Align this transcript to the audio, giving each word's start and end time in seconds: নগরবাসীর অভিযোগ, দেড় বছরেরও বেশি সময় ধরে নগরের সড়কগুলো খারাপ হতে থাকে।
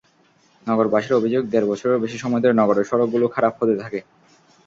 নগরবাসীর 0.67 1.17
অভিযোগ, 1.19 1.43
দেড় 1.47 1.67
বছরেরও 1.71 2.03
বেশি 2.03 2.17
সময় 2.17 2.41
ধরে 2.43 2.53
নগরের 2.53 2.89
সড়কগুলো 2.89 3.25
খারাপ 3.35 3.53
হতে 3.59 3.75
থাকে। 3.81 3.99